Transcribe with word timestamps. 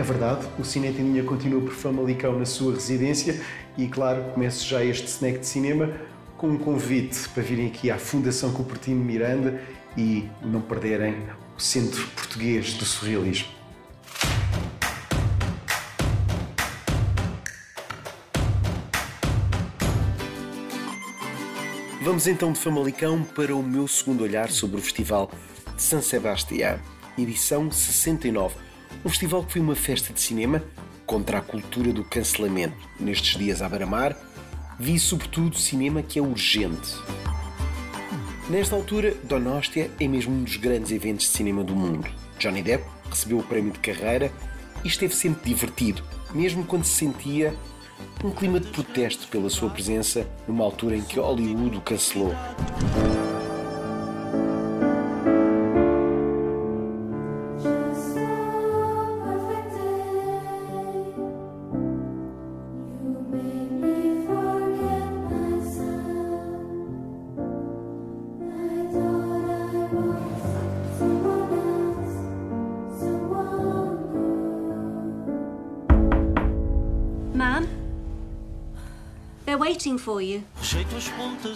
É 0.00 0.02
verdade, 0.02 0.46
o 0.58 0.64
Cine 0.64 0.90
Tendinha 0.94 1.22
continua 1.22 1.60
por 1.60 1.74
Famalicão 1.74 2.38
na 2.38 2.46
sua 2.46 2.72
residência 2.72 3.38
e, 3.76 3.86
claro, 3.86 4.22
começo 4.32 4.66
já 4.66 4.82
este 4.82 5.06
snack 5.08 5.40
de 5.40 5.46
cinema 5.46 5.92
com 6.38 6.48
um 6.48 6.56
convite 6.56 7.28
para 7.28 7.42
virem 7.42 7.66
aqui 7.66 7.90
à 7.90 7.98
Fundação 7.98 8.50
Cupertino 8.50 9.04
Miranda 9.04 9.60
e 9.98 10.26
não 10.42 10.62
perderem 10.62 11.16
o 11.54 11.60
Centro 11.60 12.02
Português 12.16 12.72
do 12.72 12.86
Surrealismo. 12.86 13.48
Vamos 22.00 22.26
então 22.26 22.52
de 22.52 22.58
Famalicão 22.58 23.22
para 23.22 23.54
o 23.54 23.62
meu 23.62 23.86
segundo 23.86 24.24
olhar 24.24 24.48
sobre 24.48 24.80
o 24.80 24.82
Festival 24.82 25.30
de 25.76 25.82
San 25.82 26.00
Sebastián, 26.00 26.78
edição 27.18 27.70
69. 27.70 28.69
Um 29.04 29.08
festival 29.08 29.44
que 29.44 29.52
foi 29.52 29.60
uma 29.60 29.74
festa 29.74 30.12
de 30.12 30.20
cinema 30.20 30.62
contra 31.06 31.38
a 31.38 31.40
cultura 31.40 31.92
do 31.92 32.04
cancelamento. 32.04 32.76
Nestes 32.98 33.38
dias 33.38 33.62
à 33.62 33.68
beira-mar, 33.68 34.16
vi 34.78 34.98
sobretudo 34.98 35.58
cinema 35.58 36.02
que 36.02 36.18
é 36.18 36.22
urgente. 36.22 36.94
Nesta 38.48 38.74
altura, 38.74 39.14
Donostia 39.24 39.90
é 40.00 40.08
mesmo 40.08 40.34
um 40.34 40.42
dos 40.42 40.56
grandes 40.56 40.90
eventos 40.90 41.26
de 41.26 41.32
cinema 41.32 41.62
do 41.62 41.74
mundo. 41.74 42.08
Johnny 42.38 42.62
Depp 42.62 42.84
recebeu 43.08 43.38
o 43.38 43.42
prémio 43.42 43.72
de 43.72 43.78
carreira 43.78 44.32
e 44.84 44.88
esteve 44.88 45.14
sempre 45.14 45.48
divertido, 45.48 46.02
mesmo 46.32 46.64
quando 46.64 46.84
se 46.84 46.96
sentia 46.96 47.54
um 48.24 48.30
clima 48.30 48.58
de 48.58 48.68
protesto 48.68 49.28
pela 49.28 49.50
sua 49.50 49.70
presença 49.70 50.26
numa 50.48 50.64
altura 50.64 50.96
em 50.96 51.02
que 51.02 51.18
Hollywood 51.18 51.76
o 51.76 51.80
cancelou. 51.80 52.34
Waiting 79.56 79.98
for 79.98 80.22
you. 80.22 80.42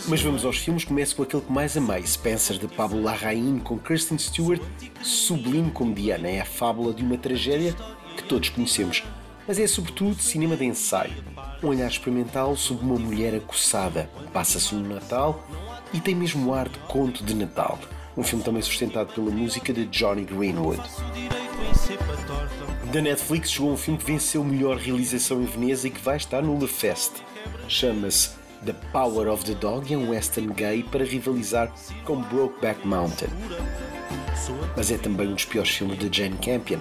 Mas 0.08 0.22
vamos 0.22 0.44
aos 0.44 0.58
filmes. 0.58 0.84
Começo 0.84 1.16
com 1.16 1.22
aquele 1.22 1.42
que 1.42 1.52
mais 1.52 1.76
amei, 1.76 2.06
Spencer, 2.06 2.58
de 2.58 2.68
Pablo 2.68 3.02
Larraín, 3.02 3.58
com 3.58 3.78
Kristen 3.78 4.18
Stewart, 4.18 4.60
sublime 5.02 5.70
comediana. 5.70 6.28
É 6.28 6.40
a 6.40 6.44
fábula 6.44 6.92
de 6.92 7.02
uma 7.02 7.16
tragédia 7.16 7.74
que 8.16 8.22
todos 8.24 8.48
conhecemos. 8.48 9.02
Mas 9.46 9.58
é 9.58 9.66
sobretudo 9.66 10.20
cinema 10.20 10.56
de 10.56 10.64
ensaio. 10.64 11.12
Um 11.62 11.68
olhar 11.68 11.88
experimental 11.88 12.56
sobre 12.56 12.84
uma 12.84 12.98
mulher 12.98 13.34
acossada. 13.34 14.08
Passa-se 14.32 14.74
no 14.74 14.88
Natal 14.88 15.46
e 15.92 16.00
tem 16.00 16.14
mesmo 16.14 16.52
ar 16.54 16.68
de 16.68 16.78
conto 16.80 17.22
de 17.22 17.34
Natal. 17.34 17.78
Um 18.16 18.22
filme 18.22 18.44
também 18.44 18.62
sustentado 18.62 19.12
pela 19.12 19.30
música 19.30 19.72
de 19.72 19.86
Johnny 19.86 20.24
Greenwood. 20.24 20.82
Da 22.92 23.00
Netflix 23.00 23.50
chegou 23.50 23.72
um 23.72 23.76
filme 23.76 23.98
que 23.98 24.06
venceu 24.06 24.44
melhor 24.44 24.76
realização 24.76 25.42
em 25.42 25.46
Veneza 25.46 25.88
e 25.88 25.90
que 25.90 26.00
vai 26.00 26.16
estar 26.16 26.42
no 26.42 26.58
Le 26.58 26.68
Fest. 26.68 27.12
Chama-se 27.66 28.30
The 28.64 28.72
Power 28.92 29.28
of 29.28 29.44
the 29.44 29.54
Dog 29.54 29.90
e 29.90 29.94
é 29.94 29.98
um 29.98 30.10
western 30.10 30.52
gay 30.54 30.82
para 30.84 31.04
rivalizar 31.04 31.72
com 32.04 32.22
Brokeback 32.22 32.86
Mountain. 32.86 33.28
Mas 34.76 34.90
é 34.90 34.96
também 34.96 35.28
um 35.28 35.34
dos 35.34 35.44
piores 35.44 35.70
filmes 35.70 35.98
de 35.98 36.16
Jane 36.16 36.38
Campion, 36.38 36.78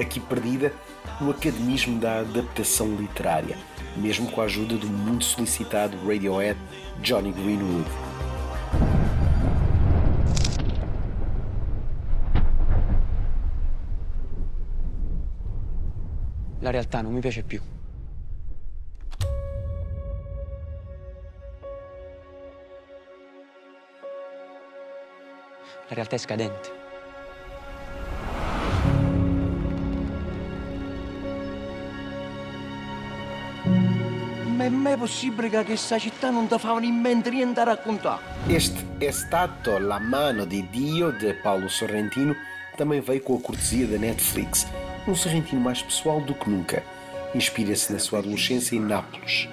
aqui 0.00 0.18
perdida 0.18 0.72
no 1.20 1.30
academismo 1.30 2.00
da 2.00 2.20
adaptação 2.20 2.96
literária, 2.96 3.56
mesmo 3.96 4.30
com 4.30 4.40
a 4.40 4.44
ajuda 4.44 4.76
do 4.76 4.86
muito 4.86 5.24
solicitado 5.24 5.96
Radiohead 6.06 6.58
Johnny 7.02 7.32
Greenwood. 7.32 7.88
La 16.62 16.70
realtà 16.70 17.00
non 17.00 17.12
mi 17.12 17.18
piace 17.18 17.42
più. 17.42 17.60
La 25.88 25.94
realtà 25.94 26.14
è 26.14 26.18
scadente. 26.18 26.70
Ma 34.46 34.64
è 34.64 34.68
mai 34.68 34.96
possibile 34.96 35.48
che 35.48 35.64
questa 35.64 35.98
città 35.98 36.30
non 36.30 36.46
ti 36.46 36.56
fa 36.60 36.78
in 36.80 36.94
mente 36.94 37.30
niente 37.30 37.58
a 37.58 37.64
raccontare? 37.64 38.22
Este 38.46 38.86
è 38.98 39.10
stato 39.10 39.78
La 39.78 39.98
mano 39.98 40.44
di 40.44 40.68
Dio 40.70 41.10
de 41.10 41.34
Paulo 41.34 41.66
Sorrentino, 41.66 42.36
também 42.76 43.00
veio 43.00 43.20
com 43.20 43.36
a 43.36 43.40
cortesia 43.40 43.88
da 43.88 43.98
Netflix. 43.98 44.64
Um 45.06 45.16
Sorrentino 45.16 45.60
mais 45.60 45.82
pessoal 45.82 46.20
do 46.20 46.32
que 46.32 46.48
nunca. 46.48 46.84
Inspira-se 47.34 47.92
na 47.92 47.98
sua 47.98 48.20
adolescência 48.20 48.76
em 48.76 48.80
Nápoles. 48.80 49.48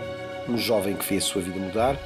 Um 0.47 0.55
jovem 0.55 0.95
que 0.95 1.03
fez 1.03 1.23
a 1.23 1.27
sua 1.27 1.41
vida 1.41 1.59
mudar 1.59 1.97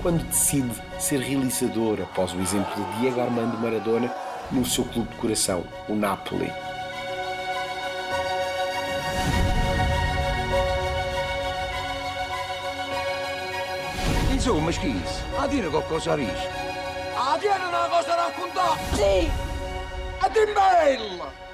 quando 0.00 0.24
decide 0.24 0.70
ser 0.98 1.20
realizador 1.20 2.00
após 2.00 2.32
o 2.32 2.40
exemplo 2.40 2.72
de 2.74 3.00
Diego 3.00 3.20
Armando 3.20 3.58
Maradona 3.58 4.10
no 4.50 4.64
seu 4.64 4.84
clube 4.84 5.10
de 5.10 5.16
coração, 5.16 5.62
o 5.88 5.94
Napoli. 5.94 6.50
Insomma, 14.32 14.72
schis, 14.72 15.22
a 15.38 15.46
dire 15.46 15.68
qualcosa 15.68 16.14
riesci. 16.14 16.48
A 17.14 17.36
dire 17.36 17.52
una 17.52 17.88
cosa 17.90 18.16
da 18.16 18.24
raccontare! 18.24 18.80
Sì! 18.94 19.30
A 20.20 20.28
bella! 20.30 21.49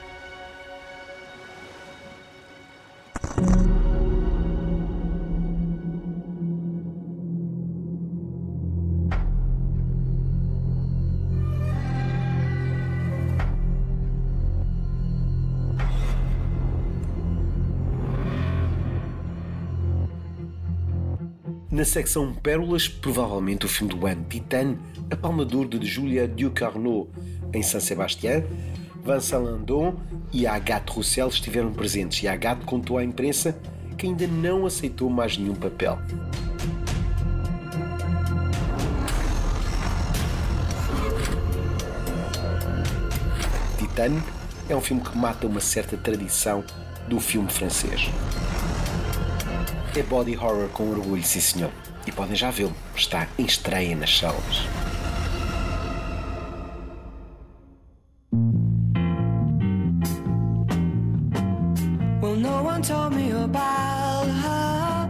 Na 21.76 21.84
secção 21.84 22.32
Pérolas, 22.32 22.88
provavelmente 22.88 23.66
o 23.66 23.68
filme 23.68 23.92
do 23.92 24.06
ano 24.06 24.24
Titan, 24.30 24.78
A 25.10 25.14
Palma 25.14 25.44
d'Or 25.44 25.68
de 25.68 25.86
Julia 25.86 26.26
Ducarneau, 26.26 27.06
em 27.52 27.62
San 27.62 27.80
Sebastián, 27.80 28.44
Vincent 29.04 29.42
Landon 29.42 29.94
e 30.32 30.46
Agathe 30.46 30.90
Roussel 30.90 31.28
estiveram 31.28 31.70
presentes 31.74 32.22
e 32.22 32.28
Agathe 32.28 32.64
contou 32.64 32.96
à 32.96 33.04
imprensa 33.04 33.58
que 33.98 34.06
ainda 34.06 34.26
não 34.26 34.64
aceitou 34.64 35.10
mais 35.10 35.36
nenhum 35.36 35.54
papel. 35.54 35.98
Titan 43.76 44.22
é 44.70 44.74
um 44.74 44.80
filme 44.80 45.02
que 45.02 45.14
mata 45.14 45.46
uma 45.46 45.60
certa 45.60 45.94
tradição 45.98 46.64
do 47.06 47.20
filme 47.20 47.50
francês. 47.50 48.10
É 49.96 50.02
body 50.02 50.36
horror 50.36 50.68
com 50.74 50.90
orgulho, 50.90 51.22
sim 51.22 51.40
senhor. 51.40 51.70
E 52.06 52.12
podem 52.12 52.36
já 52.36 52.50
vê-lo, 52.50 52.76
está 52.94 53.26
em 53.38 53.46
estreia 53.46 53.96
nas 53.96 54.18
salas. 54.18 54.66
Well, 62.20 62.36
no 62.36 62.62
one 62.62 62.82
told 62.82 63.14
me 63.16 63.32
about 63.32 64.28
her, 64.28 65.08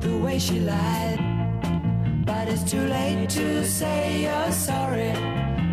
the 0.00 0.14
way 0.22 0.38
she 0.38 0.60
lied. 0.60 1.18
But 2.26 2.52
it's 2.52 2.70
too 2.70 2.86
late 2.86 3.30
to 3.30 3.64
say 3.64 4.24
you're 4.24 4.52
sorry. 4.52 5.12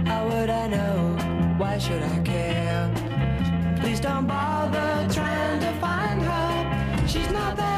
How 0.05 0.29
would 0.29 0.49
I 0.49 0.67
know? 0.69 1.17
Why 1.57 1.77
should 1.77 2.01
I 2.01 2.19
care? 2.23 2.89
Please 3.81 3.99
don't 3.99 4.25
bother 4.25 5.05
trying 5.13 5.59
to 5.59 5.73
find 5.81 6.21
her. 6.21 7.05
She's 7.05 7.29
not 7.33 7.57
there. 7.57 7.76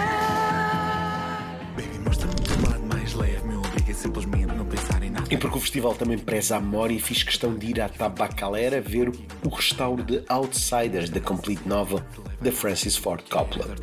Simplesmente 4.00 4.48
não 4.48 4.66
pensar 4.66 5.04
em 5.04 5.10
nada. 5.10 5.28
E 5.30 5.38
porque 5.38 5.58
o 5.58 5.62
festival 5.62 5.94
também 5.94 6.18
preza 6.18 6.56
a 6.56 6.60
memória 6.60 6.94
e 6.94 7.00
fiz 7.00 7.24
questão 7.24 7.56
de 7.56 7.68
ir 7.68 7.82
à 7.82 7.90
Tabacalera 7.90 8.82
ver 8.82 9.12
o 9.44 9.50
restauro 9.50 10.04
de 10.04 10.24
Outsiders, 10.30 11.10
da 11.10 11.20
complete 11.20 11.68
novel 11.68 12.02
da 12.42 12.52
Francis 12.52 12.96
Ford 12.96 13.22
Coppola. 13.30 13.76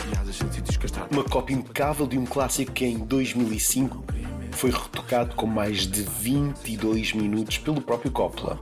Uma 1.10 1.24
cópia 1.24 1.54
impecável 1.54 2.06
de 2.06 2.18
um 2.18 2.24
clássico 2.24 2.72
que 2.72 2.86
em 2.86 2.98
2005 2.98 4.04
foi 4.52 4.70
retocado 4.70 5.36
com 5.36 5.46
mais 5.46 5.86
de 5.86 6.02
22 6.02 7.12
minutos 7.12 7.58
pelo 7.58 7.80
próprio 7.80 8.10
Coppola. 8.10 8.58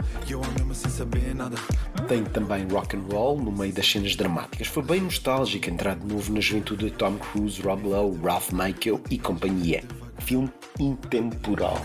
Tem 2.08 2.24
também 2.24 2.66
rock 2.66 2.96
and 2.96 3.02
roll 3.12 3.40
no 3.40 3.52
meio 3.52 3.72
das 3.72 3.88
cenas 3.88 4.16
dramáticas. 4.16 4.66
Foi 4.66 4.82
bem 4.82 5.00
nostálgico 5.00 5.70
entrar 5.70 5.94
de 5.94 6.06
novo 6.06 6.32
na 6.32 6.40
juventude 6.40 6.86
de 6.86 6.90
Tom 6.90 7.16
Cruise, 7.16 7.62
Rob 7.62 7.86
Lowe, 7.86 8.18
Ralph 8.22 8.50
Macchio 8.50 9.00
e 9.08 9.18
companhia. 9.18 9.84
Filme 10.18 10.50
intemporal. 10.80 11.80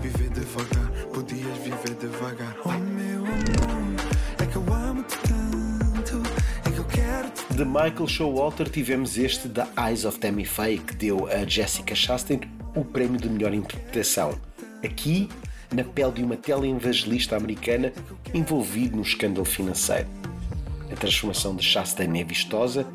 Viver 0.00 0.30
devagar, 0.30 0.90
podias 1.12 1.58
viver 1.58 1.94
devagar. 2.00 2.56
Oh 2.64 2.70
meu 2.70 3.18
amor, 3.20 4.42
é 4.42 4.46
que 4.46 4.56
eu 4.56 4.74
amo-te 4.74 5.16
tanto, 5.18 6.22
é 6.66 6.70
que 6.70 6.78
eu 6.78 6.84
quero 6.84 7.28
-te... 7.30 7.54
De 7.54 7.64
Michael 7.64 8.08
Showalter 8.08 8.68
tivemos 8.68 9.16
este 9.16 9.48
da 9.48 9.68
Eyes 9.78 10.04
of 10.04 10.18
Tammy 10.18 10.44
Faye, 10.44 10.78
que 10.78 10.94
deu 10.94 11.28
a 11.28 11.46
Jessica 11.46 11.94
Chastain 11.94 12.40
o 12.74 12.84
prémio 12.84 13.20
de 13.20 13.28
melhor 13.28 13.54
interpretação. 13.54 14.38
Aqui, 14.84 15.28
na 15.72 15.84
pele 15.84 16.12
de 16.12 16.22
uma 16.22 16.36
televangelista 16.36 17.36
americana 17.36 17.92
envolvida 18.32 18.96
no 18.96 19.02
escândalo 19.02 19.44
financeiro. 19.44 20.08
A 20.90 20.96
transformação 20.96 21.56
de 21.56 21.64
Chastain 21.64 22.20
é 22.20 22.24
vistosa, 22.24 22.86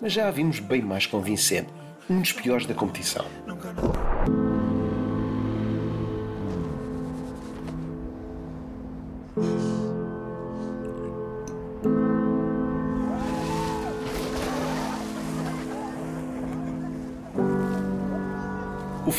mas 0.00 0.12
já 0.12 0.28
a 0.28 0.30
vimos 0.30 0.58
bem 0.58 0.82
mais 0.82 1.06
convincente. 1.06 1.68
Um 2.08 2.20
dos 2.20 2.32
piores 2.32 2.66
da 2.66 2.74
competição. 2.74 3.24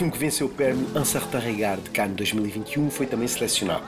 Filme 0.01 0.11
que 0.11 0.17
venceu 0.17 0.47
o 0.47 0.49
prémio 0.49 0.87
Un 0.95 1.05
certain 1.05 1.37
regard 1.37 1.83
de 1.83 1.91
Cannes 1.91 2.15
2021 2.15 2.89
foi 2.89 3.05
também 3.05 3.27
selecionado. 3.27 3.83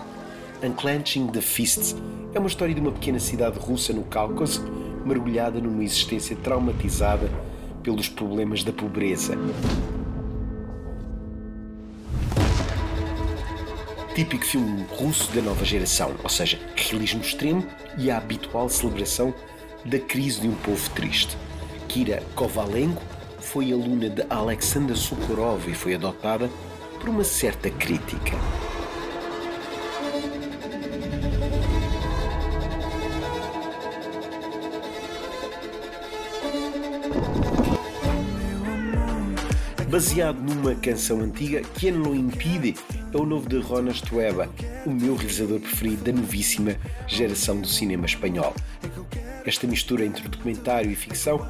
Unclenching 0.62 1.25
the 1.25 1.42
Fists 1.42 1.95
é 2.36 2.38
uma 2.38 2.48
história 2.48 2.71
de 2.71 2.80
uma 2.80 2.92
pequena 2.92 3.18
cidade 3.19 3.57
russa 3.57 3.92
no 3.94 4.04
Cáucaso, 4.04 4.63
mergulhada 5.04 5.60
numa 5.60 5.83
existência 5.83 6.36
traumatizada 6.36 7.27
pelos 7.81 8.07
problemas 8.10 8.63
da 8.63 8.71
pobreza. 8.71 9.36
Típico 14.13 14.45
filme 14.45 14.86
russo 14.92 15.33
da 15.33 15.42
nova 15.42 15.65
geração, 15.65 16.13
ou 16.21 16.30
seja, 16.30 16.60
realismo 16.75 17.21
extremo 17.21 17.65
e 17.98 18.12
a 18.12 18.18
habitual 18.18 18.69
celebração 18.69 19.33
da 19.83 19.98
crise 19.98 20.42
de 20.42 20.48
um 20.48 20.54
povo 20.54 20.88
triste. 20.92 21.36
Kira 21.88 22.21
Kovalenko 22.36 23.01
foi 23.43 23.71
aluna 23.71 24.09
de 24.09 24.25
Alexander 24.29 24.95
Sokorov 24.95 25.67
e 25.69 25.75
foi 25.75 25.95
adotada 25.95 26.49
por 26.99 27.09
uma 27.09 27.23
certa 27.23 27.69
crítica. 27.69 28.37
Baseado 39.89 40.39
numa 40.39 40.73
canção 40.73 41.19
antiga, 41.19 41.61
Quem 41.77 41.91
Lo 41.91 42.15
Impide 42.15 42.73
é 43.13 43.17
o 43.17 43.25
novo 43.25 43.47
de 43.47 43.59
Ronas 43.59 44.01
Trueba, 44.01 44.49
o 44.87 44.89
meu 44.89 45.15
realizador 45.15 45.59
preferido 45.59 46.05
da 46.05 46.11
novíssima 46.11 46.75
geração 47.05 47.61
do 47.61 47.67
cinema 47.67 48.07
espanhol. 48.07 48.55
Esta 49.45 49.67
mistura 49.67 50.03
entre 50.03 50.27
documentário 50.27 50.89
e 50.89 50.95
ficção 50.95 51.45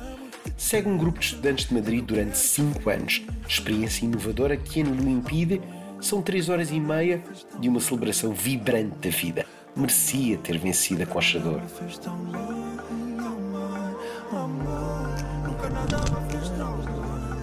segue 0.58 0.88
um 0.88 0.98
grupo 0.98 1.20
de 1.20 1.26
estudantes 1.26 1.68
de 1.68 1.74
Madrid 1.74 2.04
durante 2.04 2.38
5 2.38 2.90
anos. 2.90 3.22
Experiência 3.48 4.06
inovadora 4.06 4.58
que 4.58 4.84
não 4.84 5.10
impide. 5.10 5.62
São 6.02 6.22
3 6.22 6.50
horas 6.50 6.72
e 6.72 6.80
meia 6.80 7.24
de 7.60 7.70
uma 7.70 7.80
celebração 7.80 8.34
vibrante 8.34 8.98
da 8.98 9.10
vida. 9.10 9.46
Merecia 9.76 10.38
ter 10.38 10.58
vencido 10.58 11.04
a 11.04 11.06
Conchador. 11.06 11.62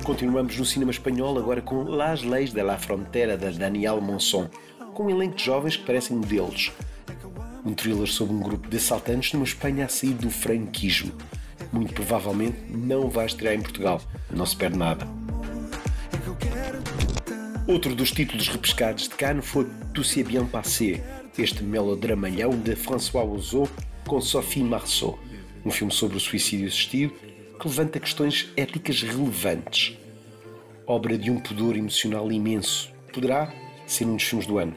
Continuamos 0.05 0.57
no 0.57 0.65
cinema 0.65 0.91
espanhol 0.91 1.39
agora 1.39 1.63
com 1.63 1.83
Las 1.85 2.23
Leis 2.23 2.53
de 2.53 2.63
la 2.63 2.79
Frontera 2.79 3.37
de 3.37 3.59
Daniel 3.59 4.01
Monson, 4.01 4.49
com 4.95 5.07
um 5.07 5.11
elenco 5.11 5.37
de 5.37 5.45
jovens 5.45 5.77
que 5.77 5.85
parecem 5.85 6.17
modelos. 6.17 6.73
Um 7.65 7.75
thriller 7.75 8.09
sobre 8.09 8.35
um 8.35 8.41
grupo 8.41 8.69
de 8.69 8.77
assaltantes 8.77 9.33
numa 9.33 9.45
Espanha 9.45 9.85
a 9.85 9.89
sair 9.89 10.15
do 10.15 10.31
franquismo 10.31 11.13
muito 11.73 11.93
provavelmente 11.95 12.57
não 12.69 13.09
vai 13.09 13.27
estrear 13.27 13.55
em 13.55 13.63
Portugal. 13.63 14.01
Não 14.31 14.47
se 14.47 14.57
perde 14.57 14.79
nada. 14.79 15.07
Outro 17.67 17.95
dos 17.95 18.11
títulos 18.11 18.49
repescados 18.49 19.09
de 19.09 19.15
Cannes 19.15 19.47
foi 19.47 19.67
Tu 19.95 20.03
sais 20.03 20.27
bien 20.27 20.47
passé, 20.47 21.03
este 21.39 21.63
melodramalhão 21.63 22.51
de 22.51 22.75
François 22.75 23.25
Ozon 23.25 23.69
com 24.07 24.21
Sophie 24.21 24.65
Marceau, 24.65 25.19
um 25.65 25.71
filme 25.71 25.93
sobre 25.93 26.17
o 26.17 26.21
suicídio 26.21 26.67
assistido 26.67 27.13
que 27.61 27.69
levanta 27.69 28.01
questões 28.01 28.49
éticas 28.57 29.03
relevantes. 29.03 29.97
Obra 30.87 31.17
de 31.17 31.31
um 31.31 31.39
pudor 31.39 31.77
emocional 31.77 32.33
imenso, 32.33 32.91
poderá 33.13 33.53
ser 33.87 34.07
um 34.07 34.17
dos 34.17 34.25
filmes 34.25 34.47
do 34.47 34.59
ano. 34.59 34.75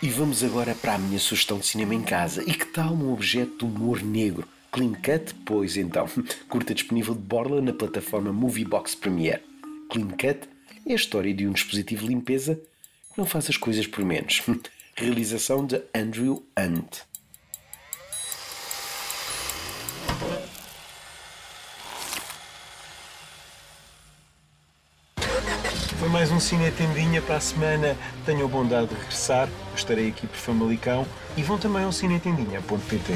E 0.00 0.07
vamos 0.18 0.42
agora 0.42 0.74
para 0.74 0.94
a 0.94 0.98
minha 0.98 1.18
sugestão 1.20 1.60
de 1.60 1.66
cinema 1.66 1.94
em 1.94 2.02
casa. 2.02 2.42
E 2.42 2.52
que 2.52 2.66
tal 2.66 2.92
um 2.92 3.12
objeto 3.12 3.58
de 3.58 3.64
humor 3.64 4.02
negro? 4.02 4.48
Clean 4.72 4.92
Cut, 4.94 5.32
pois 5.46 5.76
então, 5.76 6.08
curta 6.50 6.74
disponível 6.74 7.14
de 7.14 7.20
borla 7.20 7.62
na 7.62 7.72
plataforma 7.72 8.32
Moviebox 8.32 8.96
Premiere. 8.96 9.44
Clean 9.88 10.08
Cut 10.08 10.48
é 10.84 10.92
a 10.92 10.96
história 10.96 11.32
de 11.32 11.46
um 11.46 11.52
dispositivo 11.52 12.02
de 12.02 12.08
limpeza 12.08 12.56
que 12.56 13.16
não 13.16 13.24
faz 13.24 13.48
as 13.48 13.56
coisas 13.56 13.86
por 13.86 14.04
menos. 14.04 14.42
Realização 14.96 15.64
de 15.64 15.80
Andrew 15.94 16.44
Hunt. 16.58 17.07
Mais 26.08 26.30
um 26.30 26.40
Cine 26.40 26.70
Tendinha 26.70 27.20
para 27.20 27.36
a 27.36 27.40
semana. 27.40 27.96
Tenho 28.24 28.44
a 28.44 28.48
bondade 28.48 28.88
de 28.88 28.94
regressar. 28.94 29.48
estarei 29.76 30.08
aqui 30.08 30.26
por 30.26 30.36
Famalicão 30.36 31.06
e 31.36 31.42
vão 31.42 31.58
também 31.58 31.84
ao 31.84 31.92
cinetendinha.pt. 31.92 33.12